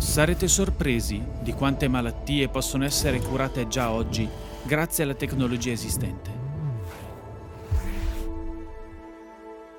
Sarete 0.00 0.48
sorpresi 0.48 1.22
di 1.42 1.52
quante 1.52 1.86
malattie 1.86 2.48
possono 2.48 2.86
essere 2.86 3.20
curate 3.20 3.68
già 3.68 3.90
oggi 3.90 4.26
grazie 4.62 5.04
alla 5.04 5.12
tecnologia 5.12 5.72
esistente. 5.72 6.30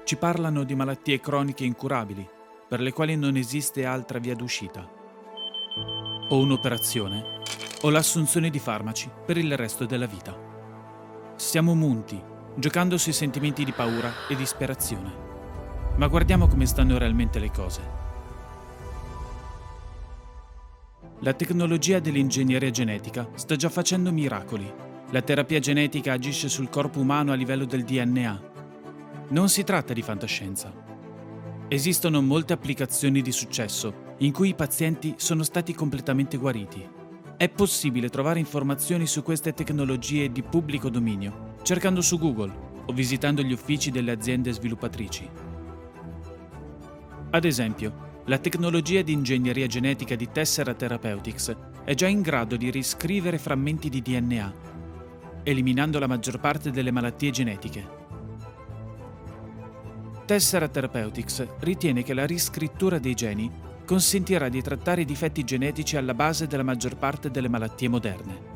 Ci 0.03 0.15
parlano 0.17 0.63
di 0.63 0.75
malattie 0.75 1.19
croniche 1.19 1.65
incurabili, 1.65 2.29
per 2.69 2.81
le 2.81 2.93
quali 2.93 3.15
non 3.15 3.35
esiste 3.35 3.83
altra 3.83 4.19
via 4.19 4.35
d'uscita. 4.35 4.87
O 6.29 6.37
un'operazione, 6.37 7.23
o 7.81 7.89
l'assunzione 7.89 8.51
di 8.51 8.59
farmaci 8.59 9.09
per 9.25 9.37
il 9.37 9.57
resto 9.57 9.87
della 9.87 10.05
vita. 10.05 10.37
Siamo 11.35 11.73
munti, 11.73 12.21
giocando 12.55 12.99
sui 12.99 13.13
sentimenti 13.13 13.65
di 13.65 13.71
paura 13.71 14.27
e 14.29 14.35
disperazione. 14.35 15.11
Ma 15.97 16.05
guardiamo 16.05 16.47
come 16.47 16.67
stanno 16.67 16.99
realmente 16.99 17.39
le 17.39 17.49
cose. 17.49 18.00
La 21.21 21.33
tecnologia 21.33 21.99
dell'ingegneria 21.99 22.71
genetica 22.71 23.29
sta 23.35 23.55
già 23.55 23.69
facendo 23.69 24.11
miracoli. 24.11 24.71
La 25.11 25.21
terapia 25.21 25.59
genetica 25.59 26.13
agisce 26.13 26.49
sul 26.49 26.69
corpo 26.69 26.99
umano 26.99 27.31
a 27.31 27.35
livello 27.35 27.65
del 27.65 27.83
DNA. 27.83 28.51
Non 29.29 29.47
si 29.49 29.63
tratta 29.63 29.93
di 29.93 30.01
fantascienza. 30.01 30.73
Esistono 31.67 32.21
molte 32.21 32.53
applicazioni 32.53 33.21
di 33.21 33.31
successo 33.31 34.09
in 34.17 34.31
cui 34.31 34.49
i 34.49 34.55
pazienti 34.55 35.13
sono 35.17 35.43
stati 35.43 35.73
completamente 35.73 36.37
guariti. 36.37 36.87
È 37.37 37.49
possibile 37.49 38.09
trovare 38.09 38.39
informazioni 38.39 39.05
su 39.07 39.23
queste 39.23 39.53
tecnologie 39.53 40.31
di 40.31 40.43
pubblico 40.43 40.89
dominio 40.89 41.49
cercando 41.63 42.01
su 42.01 42.17
Google 42.17 42.69
o 42.85 42.93
visitando 42.93 43.41
gli 43.41 43.53
uffici 43.53 43.91
delle 43.91 44.11
aziende 44.11 44.51
sviluppatrici. 44.51 45.29
Ad 47.29 47.45
esempio, 47.45 48.09
la 48.25 48.37
tecnologia 48.37 49.01
di 49.01 49.13
ingegneria 49.13 49.65
genetica 49.65 50.15
di 50.15 50.29
Tessera 50.31 50.75
Therapeutics 50.75 51.55
è 51.83 51.95
già 51.95 52.07
in 52.07 52.21
grado 52.21 52.55
di 52.55 52.69
riscrivere 52.69 53.39
frammenti 53.39 53.89
di 53.89 53.99
DNA, 53.99 54.53
eliminando 55.41 55.97
la 55.97 56.05
maggior 56.05 56.39
parte 56.39 56.69
delle 56.69 56.91
malattie 56.91 57.31
genetiche. 57.31 57.99
Tessera 60.25 60.67
Therapeutics 60.67 61.47
ritiene 61.61 62.03
che 62.03 62.13
la 62.13 62.27
riscrittura 62.27 62.99
dei 62.99 63.15
geni 63.15 63.51
consentirà 63.85 64.49
di 64.49 64.61
trattare 64.61 65.01
i 65.01 65.05
difetti 65.05 65.43
genetici 65.43 65.97
alla 65.97 66.13
base 66.13 66.45
della 66.45 66.63
maggior 66.63 66.97
parte 66.97 67.31
delle 67.31 67.49
malattie 67.49 67.89
moderne. 67.89 68.49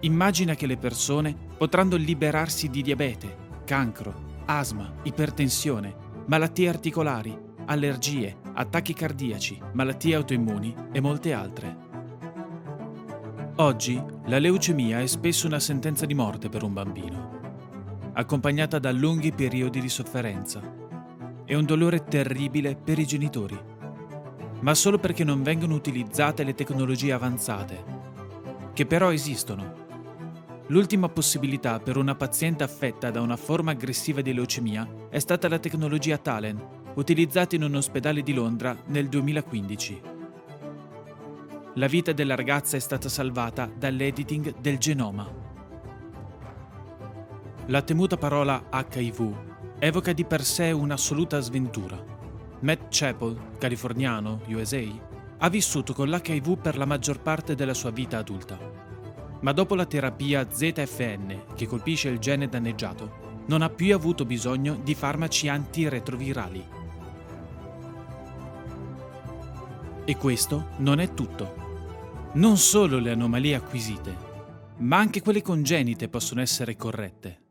Immagina 0.00 0.56
che 0.56 0.66
le 0.66 0.76
persone 0.76 1.36
potranno 1.56 1.94
liberarsi 1.94 2.68
di 2.68 2.82
diabete, 2.82 3.62
cancro, 3.64 4.42
asma, 4.46 4.92
ipertensione, 5.04 6.06
malattie 6.28 6.68
articolari, 6.68 7.34
allergie, 7.64 8.36
attacchi 8.52 8.92
cardiaci, 8.92 9.58
malattie 9.72 10.14
autoimmuni 10.14 10.74
e 10.92 11.00
molte 11.00 11.32
altre. 11.32 11.86
Oggi 13.56 14.02
la 14.26 14.38
leucemia 14.38 15.00
è 15.00 15.06
spesso 15.06 15.46
una 15.46 15.58
sentenza 15.58 16.04
di 16.04 16.12
morte 16.12 16.50
per 16.50 16.62
un 16.64 16.74
bambino, 16.74 18.10
accompagnata 18.12 18.78
da 18.78 18.92
lunghi 18.92 19.32
periodi 19.32 19.80
di 19.80 19.88
sofferenza 19.88 20.60
e 21.46 21.54
un 21.54 21.64
dolore 21.64 22.04
terribile 22.04 22.76
per 22.76 22.98
i 22.98 23.06
genitori, 23.06 23.58
ma 24.60 24.74
solo 24.74 24.98
perché 24.98 25.24
non 25.24 25.42
vengono 25.42 25.74
utilizzate 25.74 26.44
le 26.44 26.52
tecnologie 26.52 27.12
avanzate, 27.12 27.84
che 28.74 28.84
però 28.84 29.10
esistono 29.14 29.86
L'ultima 30.70 31.08
possibilità 31.08 31.80
per 31.80 31.96
una 31.96 32.14
paziente 32.14 32.62
affetta 32.62 33.10
da 33.10 33.22
una 33.22 33.36
forma 33.36 33.70
aggressiva 33.70 34.20
di 34.20 34.34
leucemia 34.34 35.06
è 35.08 35.18
stata 35.18 35.48
la 35.48 35.58
tecnologia 35.58 36.18
Talen, 36.18 36.62
utilizzata 36.96 37.56
in 37.56 37.62
un 37.62 37.76
ospedale 37.76 38.22
di 38.22 38.34
Londra 38.34 38.76
nel 38.88 39.08
2015. 39.08 40.02
La 41.76 41.86
vita 41.86 42.12
della 42.12 42.34
ragazza 42.34 42.76
è 42.76 42.80
stata 42.80 43.08
salvata 43.08 43.70
dall'editing 43.74 44.60
del 44.60 44.76
genoma. 44.76 45.26
La 47.66 47.80
temuta 47.80 48.18
parola 48.18 48.64
HIV 48.70 49.76
evoca 49.78 50.12
di 50.12 50.26
per 50.26 50.44
sé 50.44 50.70
un'assoluta 50.70 51.40
sventura. 51.40 51.98
Matt 52.60 52.88
Chappell, 52.90 53.56
californiano, 53.56 54.42
USA, 54.48 54.82
ha 55.38 55.48
vissuto 55.48 55.94
con 55.94 56.10
l'HIV 56.10 56.58
per 56.58 56.76
la 56.76 56.84
maggior 56.84 57.22
parte 57.22 57.54
della 57.54 57.74
sua 57.74 57.90
vita 57.90 58.18
adulta 58.18 58.87
ma 59.40 59.52
dopo 59.52 59.74
la 59.74 59.86
terapia 59.86 60.46
ZFN, 60.50 61.54
che 61.54 61.66
colpisce 61.66 62.08
il 62.08 62.18
gene 62.18 62.48
danneggiato, 62.48 63.26
non 63.46 63.62
ha 63.62 63.70
più 63.70 63.94
avuto 63.94 64.24
bisogno 64.24 64.78
di 64.82 64.94
farmaci 64.94 65.48
antiretrovirali. 65.48 66.64
E 70.04 70.16
questo 70.16 70.70
non 70.78 71.00
è 71.00 71.14
tutto. 71.14 71.66
Non 72.32 72.56
solo 72.56 72.98
le 72.98 73.10
anomalie 73.10 73.54
acquisite, 73.54 74.16
ma 74.78 74.98
anche 74.98 75.22
quelle 75.22 75.42
congenite 75.42 76.08
possono 76.08 76.40
essere 76.40 76.76
corrette. 76.76 77.42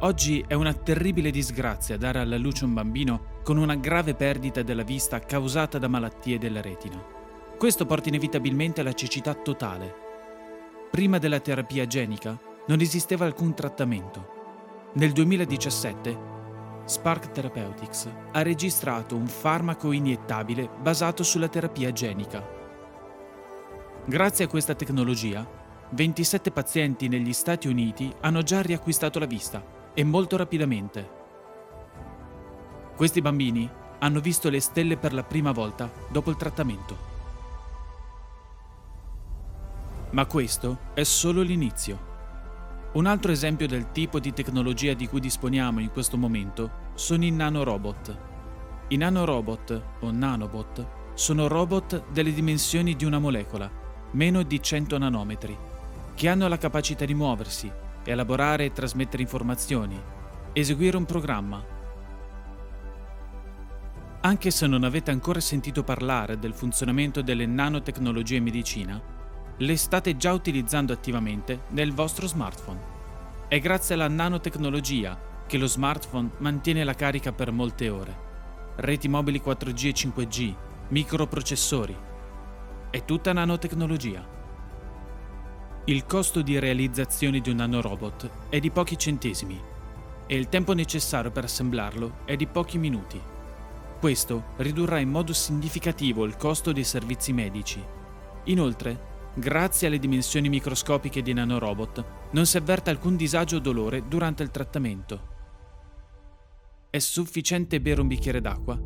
Oggi 0.00 0.44
è 0.46 0.54
una 0.54 0.74
terribile 0.74 1.30
disgrazia 1.30 1.96
dare 1.96 2.18
alla 2.18 2.36
luce 2.36 2.64
un 2.64 2.74
bambino 2.74 3.40
con 3.42 3.56
una 3.56 3.74
grave 3.74 4.14
perdita 4.14 4.62
della 4.62 4.82
vista 4.82 5.18
causata 5.18 5.78
da 5.78 5.88
malattie 5.88 6.38
della 6.38 6.60
retina. 6.60 7.23
Questo 7.64 7.86
porta 7.86 8.10
inevitabilmente 8.10 8.82
alla 8.82 8.92
cecità 8.92 9.32
totale. 9.32 9.94
Prima 10.90 11.16
della 11.16 11.40
terapia 11.40 11.86
genica 11.86 12.38
non 12.66 12.82
esisteva 12.82 13.24
alcun 13.24 13.54
trattamento. 13.54 14.90
Nel 14.96 15.12
2017 15.12 16.18
Spark 16.84 17.30
Therapeutics 17.30 18.06
ha 18.32 18.42
registrato 18.42 19.16
un 19.16 19.26
farmaco 19.26 19.92
iniettabile 19.92 20.68
basato 20.78 21.22
sulla 21.22 21.48
terapia 21.48 21.90
genica. 21.90 22.46
Grazie 24.04 24.44
a 24.44 24.48
questa 24.48 24.74
tecnologia, 24.74 25.48
27 25.88 26.50
pazienti 26.50 27.08
negli 27.08 27.32
Stati 27.32 27.66
Uniti 27.66 28.12
hanno 28.20 28.42
già 28.42 28.60
riacquistato 28.60 29.18
la 29.18 29.24
vista 29.24 29.64
e 29.94 30.04
molto 30.04 30.36
rapidamente. 30.36 31.08
Questi 32.94 33.22
bambini 33.22 33.66
hanno 34.00 34.20
visto 34.20 34.50
le 34.50 34.60
stelle 34.60 34.98
per 34.98 35.14
la 35.14 35.24
prima 35.24 35.52
volta 35.52 35.90
dopo 36.10 36.28
il 36.28 36.36
trattamento. 36.36 37.13
Ma 40.14 40.26
questo 40.26 40.78
è 40.94 41.02
solo 41.02 41.42
l'inizio. 41.42 42.12
Un 42.92 43.06
altro 43.06 43.32
esempio 43.32 43.66
del 43.66 43.90
tipo 43.90 44.20
di 44.20 44.32
tecnologia 44.32 44.94
di 44.94 45.08
cui 45.08 45.18
disponiamo 45.18 45.80
in 45.80 45.90
questo 45.90 46.16
momento 46.16 46.92
sono 46.94 47.24
i 47.24 47.32
nanorobot. 47.32 48.18
I 48.88 48.96
nanorobot 48.96 49.82
o 49.98 50.12
nanobot 50.12 50.86
sono 51.14 51.48
robot 51.48 52.10
delle 52.12 52.32
dimensioni 52.32 52.94
di 52.94 53.04
una 53.04 53.18
molecola, 53.18 53.68
meno 54.12 54.44
di 54.44 54.62
100 54.62 54.98
nanometri, 54.98 55.58
che 56.14 56.28
hanno 56.28 56.46
la 56.46 56.58
capacità 56.58 57.04
di 57.04 57.14
muoversi, 57.14 57.68
elaborare 58.04 58.66
e 58.66 58.72
trasmettere 58.72 59.20
informazioni, 59.20 60.00
eseguire 60.52 60.96
un 60.96 61.06
programma. 61.06 61.60
Anche 64.20 64.50
se 64.52 64.68
non 64.68 64.84
avete 64.84 65.10
ancora 65.10 65.40
sentito 65.40 65.82
parlare 65.82 66.38
del 66.38 66.54
funzionamento 66.54 67.20
delle 67.20 67.46
nanotecnologie 67.46 68.36
in 68.36 68.44
medicina, 68.44 69.13
le 69.58 69.76
state 69.76 70.16
già 70.16 70.32
utilizzando 70.32 70.92
attivamente 70.92 71.62
nel 71.68 71.92
vostro 71.92 72.26
smartphone. 72.26 72.92
È 73.46 73.58
grazie 73.60 73.94
alla 73.94 74.08
nanotecnologia 74.08 75.16
che 75.46 75.58
lo 75.58 75.66
smartphone 75.66 76.30
mantiene 76.38 76.82
la 76.82 76.94
carica 76.94 77.32
per 77.32 77.52
molte 77.52 77.88
ore. 77.88 78.22
Reti 78.76 79.08
mobili 79.08 79.40
4G 79.44 79.86
e 79.86 79.92
5G, 79.92 80.54
microprocessori. 80.88 81.96
È 82.90 83.04
tutta 83.04 83.32
nanotecnologia. 83.32 84.26
Il 85.84 86.06
costo 86.06 86.42
di 86.42 86.58
realizzazione 86.58 87.40
di 87.40 87.50
un 87.50 87.56
nanorobot 87.56 88.30
è 88.48 88.58
di 88.58 88.70
pochi 88.70 88.98
centesimi 88.98 89.60
e 90.26 90.36
il 90.36 90.48
tempo 90.48 90.72
necessario 90.72 91.30
per 91.30 91.44
assemblarlo 91.44 92.20
è 92.24 92.34
di 92.34 92.46
pochi 92.46 92.78
minuti. 92.78 93.20
Questo 94.00 94.44
ridurrà 94.56 94.98
in 94.98 95.10
modo 95.10 95.32
significativo 95.32 96.24
il 96.24 96.36
costo 96.36 96.72
dei 96.72 96.84
servizi 96.84 97.32
medici. 97.32 97.82
Inoltre, 98.44 99.12
Grazie 99.36 99.88
alle 99.88 99.98
dimensioni 99.98 100.48
microscopiche 100.48 101.20
di 101.20 101.32
nanorobot, 101.32 102.04
non 102.30 102.46
si 102.46 102.56
avverte 102.56 102.90
alcun 102.90 103.16
disagio 103.16 103.56
o 103.56 103.58
dolore 103.58 104.06
durante 104.06 104.44
il 104.44 104.52
trattamento. 104.52 105.32
È 106.88 106.98
sufficiente 107.00 107.80
bere 107.80 108.00
un 108.00 108.06
bicchiere 108.06 108.40
d'acqua 108.40 108.80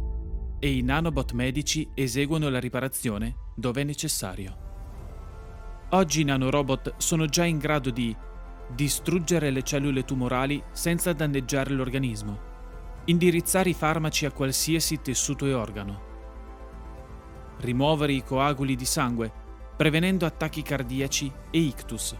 e 0.58 0.74
i 0.74 0.80
nanobot 0.80 1.32
medici 1.32 1.86
eseguono 1.92 2.48
la 2.48 2.60
riparazione 2.60 3.50
dove 3.54 3.82
è 3.82 3.84
necessario. 3.84 4.56
Oggi 5.90 6.22
i 6.22 6.24
nanorobot 6.24 6.94
sono 6.96 7.26
già 7.26 7.44
in 7.44 7.58
grado 7.58 7.90
di 7.90 8.16
distruggere 8.74 9.50
le 9.50 9.62
cellule 9.62 10.04
tumorali 10.04 10.62
senza 10.72 11.12
danneggiare 11.12 11.74
l'organismo, 11.74 12.40
indirizzare 13.04 13.68
i 13.68 13.74
farmaci 13.74 14.24
a 14.24 14.32
qualsiasi 14.32 15.02
tessuto 15.02 15.44
e 15.44 15.52
organo, 15.52 16.02
rimuovere 17.58 18.14
i 18.14 18.24
coaguli 18.24 18.74
di 18.76 18.86
sangue 18.86 19.46
prevenendo 19.78 20.26
attacchi 20.26 20.60
cardiaci 20.60 21.32
e 21.52 21.58
ictus. 21.58 22.16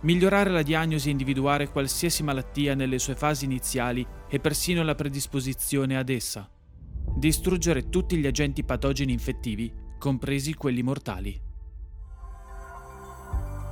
Migliorare 0.00 0.48
la 0.48 0.62
diagnosi 0.62 1.08
e 1.08 1.10
individuare 1.10 1.68
qualsiasi 1.68 2.22
malattia 2.22 2.74
nelle 2.74 2.98
sue 2.98 3.14
fasi 3.14 3.44
iniziali 3.44 4.06
e 4.26 4.40
persino 4.40 4.82
la 4.82 4.94
predisposizione 4.94 5.98
ad 5.98 6.08
essa, 6.08 6.48
distruggere 7.14 7.90
tutti 7.90 8.16
gli 8.16 8.26
agenti 8.26 8.64
patogeni 8.64 9.12
infettivi, 9.12 9.70
compresi 9.98 10.54
quelli 10.54 10.82
mortali. 10.82 11.38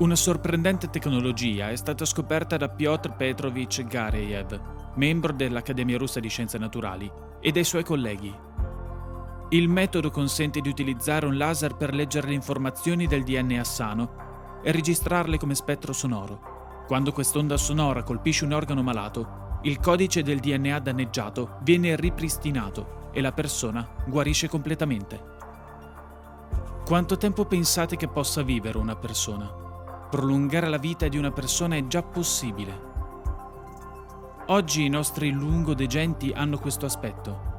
Una 0.00 0.14
sorprendente 0.14 0.90
tecnologia 0.90 1.70
è 1.70 1.76
stata 1.76 2.04
scoperta 2.04 2.58
da 2.58 2.68
Piotr 2.68 3.16
Petrovich 3.16 3.82
Gareev, 3.82 4.92
membro 4.96 5.32
dell'Accademia 5.32 5.96
russa 5.96 6.20
di 6.20 6.28
Scienze 6.28 6.58
Naturali, 6.58 7.10
e 7.40 7.50
dai 7.50 7.64
suoi 7.64 7.82
colleghi. 7.82 8.55
Il 9.50 9.68
metodo 9.68 10.10
consente 10.10 10.60
di 10.60 10.68
utilizzare 10.68 11.24
un 11.24 11.36
laser 11.36 11.76
per 11.76 11.94
leggere 11.94 12.26
le 12.26 12.34
informazioni 12.34 13.06
del 13.06 13.22
DNA 13.22 13.62
sano 13.62 14.60
e 14.60 14.72
registrarle 14.72 15.38
come 15.38 15.54
spettro 15.54 15.92
sonoro. 15.92 16.84
Quando 16.88 17.12
quest'onda 17.12 17.56
sonora 17.56 18.02
colpisce 18.02 18.44
un 18.44 18.50
organo 18.50 18.82
malato, 18.82 19.60
il 19.62 19.78
codice 19.78 20.24
del 20.24 20.40
DNA 20.40 20.80
danneggiato 20.80 21.58
viene 21.62 21.94
ripristinato 21.94 23.10
e 23.12 23.20
la 23.20 23.30
persona 23.30 23.88
guarisce 24.08 24.48
completamente. 24.48 25.34
Quanto 26.84 27.16
tempo 27.16 27.44
pensate 27.44 27.94
che 27.94 28.08
possa 28.08 28.42
vivere 28.42 28.78
una 28.78 28.96
persona? 28.96 29.46
Prolungare 30.10 30.68
la 30.68 30.78
vita 30.78 31.06
di 31.06 31.18
una 31.18 31.30
persona 31.30 31.76
è 31.76 31.86
già 31.86 32.02
possibile. 32.02 32.94
Oggi 34.46 34.84
i 34.84 34.88
nostri 34.88 35.30
lungodegenti 35.30 36.32
hanno 36.34 36.58
questo 36.58 36.84
aspetto 36.84 37.54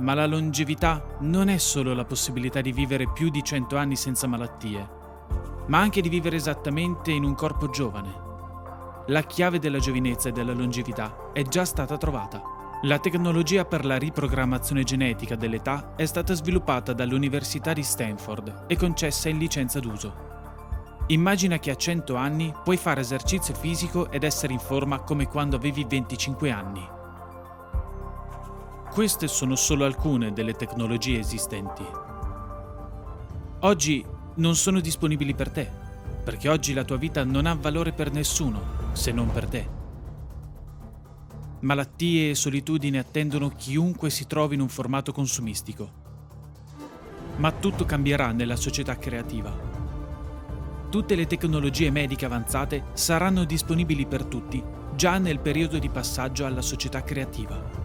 ma 0.00 0.14
la 0.14 0.26
longevità 0.26 1.16
non 1.20 1.48
è 1.48 1.58
solo 1.58 1.94
la 1.94 2.04
possibilità 2.04 2.60
di 2.60 2.72
vivere 2.72 3.08
più 3.12 3.28
di 3.28 3.42
100 3.42 3.76
anni 3.76 3.96
senza 3.96 4.26
malattie, 4.26 4.88
ma 5.68 5.78
anche 5.78 6.00
di 6.00 6.08
vivere 6.08 6.36
esattamente 6.36 7.10
in 7.10 7.24
un 7.24 7.34
corpo 7.34 7.68
giovane. 7.68 8.28
La 9.06 9.22
chiave 9.22 9.58
della 9.58 9.78
giovinezza 9.78 10.28
e 10.28 10.32
della 10.32 10.52
longevità 10.52 11.30
è 11.32 11.42
già 11.42 11.64
stata 11.64 11.96
trovata. 11.96 12.42
La 12.82 12.98
tecnologia 12.98 13.64
per 13.66 13.84
la 13.84 13.98
riprogrammazione 13.98 14.84
genetica 14.84 15.36
dell'età 15.36 15.94
è 15.96 16.06
stata 16.06 16.32
sviluppata 16.32 16.92
dall'Università 16.94 17.72
di 17.74 17.82
Stanford 17.82 18.64
e 18.66 18.76
concessa 18.76 19.28
in 19.28 19.36
licenza 19.36 19.80
d'uso. 19.80 20.28
Immagina 21.08 21.58
che 21.58 21.70
a 21.70 21.74
100 21.74 22.14
anni 22.14 22.54
puoi 22.64 22.76
fare 22.76 23.00
esercizio 23.00 23.52
fisico 23.52 24.10
ed 24.10 24.22
essere 24.22 24.52
in 24.52 24.60
forma 24.60 25.00
come 25.00 25.26
quando 25.26 25.56
avevi 25.56 25.84
25 25.84 26.50
anni. 26.50 26.98
Queste 28.92 29.28
sono 29.28 29.54
solo 29.54 29.84
alcune 29.84 30.32
delle 30.32 30.54
tecnologie 30.54 31.20
esistenti. 31.20 31.84
Oggi 33.60 34.04
non 34.34 34.56
sono 34.56 34.80
disponibili 34.80 35.32
per 35.32 35.48
te, 35.50 35.70
perché 36.24 36.48
oggi 36.48 36.72
la 36.72 36.82
tua 36.82 36.96
vita 36.96 37.22
non 37.22 37.46
ha 37.46 37.54
valore 37.54 37.92
per 37.92 38.10
nessuno 38.10 38.60
se 38.92 39.12
non 39.12 39.30
per 39.30 39.46
te. 39.46 39.68
Malattie 41.60 42.30
e 42.30 42.34
solitudine 42.34 42.98
attendono 42.98 43.50
chiunque 43.50 44.10
si 44.10 44.26
trovi 44.26 44.56
in 44.56 44.60
un 44.60 44.68
formato 44.68 45.12
consumistico. 45.12 45.92
Ma 47.36 47.52
tutto 47.52 47.84
cambierà 47.84 48.32
nella 48.32 48.56
società 48.56 48.98
creativa. 48.98 49.56
Tutte 50.90 51.14
le 51.14 51.28
tecnologie 51.28 51.92
mediche 51.92 52.24
avanzate 52.24 52.86
saranno 52.94 53.44
disponibili 53.44 54.04
per 54.06 54.24
tutti 54.24 54.60
già 54.96 55.18
nel 55.18 55.38
periodo 55.38 55.78
di 55.78 55.88
passaggio 55.88 56.44
alla 56.44 56.60
società 56.60 57.02
creativa. 57.02 57.79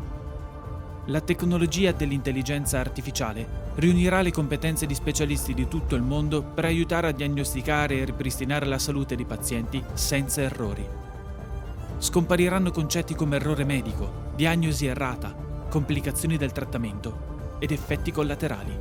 La 1.10 1.22
tecnologia 1.22 1.92
dell'intelligenza 1.92 2.80
artificiale 2.80 3.74
riunirà 3.76 4.24
le 4.24 4.32
competenze 4.32 4.88
di 4.88 4.96
specialisti 4.96 5.54
di 5.54 5.68
tutto 5.68 5.94
il 5.94 6.02
mondo 6.02 6.42
per 6.42 6.66
aiutare 6.66 7.10
a 7.10 7.12
diagnosticare 7.12 7.98
e 7.98 8.06
ripristinare 8.06 8.66
la 8.66 8.80
salute 8.80 9.16
dei 9.16 9.26
pazienti 9.26 9.84
senza 9.94 10.42
errori. 10.42 10.84
Scompariranno 12.00 12.72
concetti 12.72 13.14
come 13.14 13.36
errore 13.36 13.64
medico, 13.66 14.32
diagnosi 14.36 14.88
errata, 14.88 15.32
complicazioni 15.70 16.38
del 16.38 16.52
trattamento 16.52 17.58
ed 17.60 17.70
effetti 17.70 18.12
collaterali. 18.12 18.76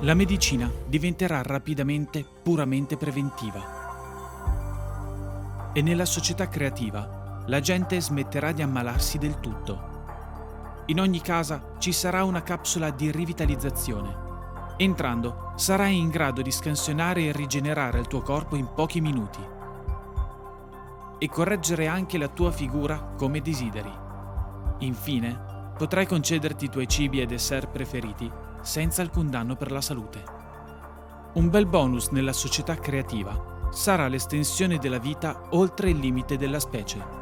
La 0.00 0.12
medicina 0.12 0.70
diventerà 0.86 1.40
rapidamente 1.42 2.26
puramente 2.42 2.98
preventiva. 2.98 3.76
E 5.72 5.80
nella 5.80 6.04
società 6.04 6.46
creativa 6.48 7.18
la 7.48 7.60
gente 7.60 7.98
smetterà 8.00 8.52
di 8.52 8.60
ammalarsi 8.60 9.16
del 9.16 9.40
tutto. 9.40 9.96
In 10.86 11.00
ogni 11.00 11.20
casa 11.20 11.76
ci 11.78 11.92
sarà 11.92 12.24
una 12.24 12.42
capsula 12.42 12.90
di 12.90 13.10
rivitalizzazione. 13.10 14.26
Entrando 14.76 15.52
sarai 15.56 15.98
in 15.98 16.08
grado 16.08 16.42
di 16.42 16.50
scansionare 16.50 17.22
e 17.22 17.32
rigenerare 17.32 17.98
il 17.98 18.06
tuo 18.06 18.20
corpo 18.20 18.54
in 18.56 18.68
pochi 18.74 19.00
minuti 19.00 19.40
e 21.18 21.28
correggere 21.28 21.88
anche 21.88 22.16
la 22.16 22.28
tua 22.28 22.52
figura 22.52 23.14
come 23.16 23.40
desideri. 23.40 23.92
Infine, 24.80 25.72
potrai 25.76 26.06
concederti 26.06 26.66
i 26.66 26.70
tuoi 26.70 26.86
cibi 26.86 27.20
e 27.20 27.26
dessert 27.26 27.70
preferiti 27.70 28.30
senza 28.60 29.00
alcun 29.00 29.30
danno 29.30 29.56
per 29.56 29.72
la 29.72 29.80
salute. 29.80 30.22
Un 31.34 31.48
bel 31.48 31.66
bonus 31.66 32.08
nella 32.08 32.32
società 32.32 32.76
creativa 32.76 33.68
sarà 33.70 34.06
l'estensione 34.06 34.78
della 34.78 34.98
vita 34.98 35.48
oltre 35.50 35.90
il 35.90 35.98
limite 35.98 36.36
della 36.36 36.60
specie 36.60 37.17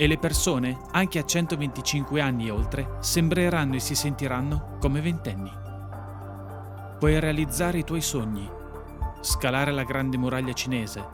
e 0.00 0.06
le 0.06 0.16
persone, 0.16 0.78
anche 0.92 1.18
a 1.18 1.26
125 1.26 2.22
anni 2.22 2.46
e 2.46 2.50
oltre, 2.50 2.96
sembreranno 3.00 3.74
e 3.74 3.80
si 3.80 3.94
sentiranno 3.94 4.78
come 4.80 5.02
ventenni. 5.02 5.52
Puoi 6.98 7.20
realizzare 7.20 7.80
i 7.80 7.84
tuoi 7.84 8.00
sogni, 8.00 8.50
scalare 9.20 9.72
la 9.72 9.84
grande 9.84 10.16
muraglia 10.16 10.54
cinese, 10.54 11.06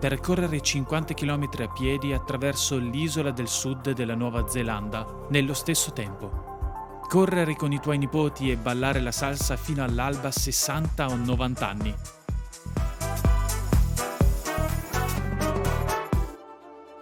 percorrere 0.00 0.60
50 0.60 1.14
km 1.14 1.48
a 1.60 1.68
piedi 1.68 2.12
attraverso 2.12 2.76
l'isola 2.76 3.30
del 3.30 3.46
sud 3.46 3.92
della 3.92 4.16
Nuova 4.16 4.48
Zelanda 4.48 5.06
nello 5.28 5.54
stesso 5.54 5.92
tempo, 5.92 7.02
correre 7.08 7.54
con 7.54 7.70
i 7.70 7.78
tuoi 7.78 7.98
nipoti 7.98 8.50
e 8.50 8.56
ballare 8.56 9.00
la 9.00 9.12
salsa 9.12 9.56
fino 9.56 9.84
all'alba 9.84 10.26
a 10.26 10.32
60 10.32 11.06
o 11.06 11.14
90 11.14 11.68
anni 11.68 11.94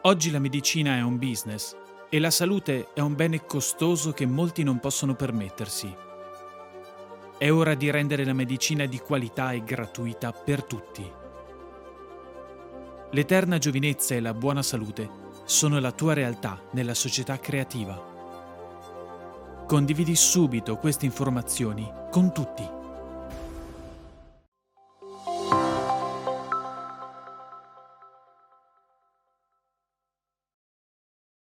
Oggi 0.05 0.33
la 0.33 0.41
medicina 0.41 0.97
è 0.97 1.01
un 1.01 1.17
business 1.17 1.77
e 2.09 2.19
la 2.19 2.33
salute 2.33 2.89
è 2.93 2.99
un 2.99 3.15
bene 3.15 3.45
costoso 3.47 4.11
che 4.11 4.27
molti 4.27 4.65
non 4.65 4.81
possono 4.81 5.15
permettersi. 5.15 5.95
È 7.39 7.49
ora 7.49 7.75
di 7.75 7.89
rendere 7.89 8.25
la 8.25 8.33
medicina 8.33 8.85
di 8.87 8.99
qualità 8.99 9.53
e 9.53 9.63
gratuita 9.63 10.33
per 10.33 10.65
tutti. 10.65 11.09
L'eterna 13.13 13.59
giovinezza 13.59 14.17
e 14.17 14.21
la 14.21 14.35
buona 14.35 14.63
salute 14.63 15.09
sono 15.45 15.79
la 15.79 15.93
tua 15.93 16.15
realtà 16.15 16.61
nella 16.73 16.95
società 16.95 17.39
creativa. 17.39 18.11
Condividi 19.69 20.17
subito 20.17 20.79
queste 20.79 21.05
informazioni 21.07 21.89
con 22.11 22.33
tutti. 22.33 22.82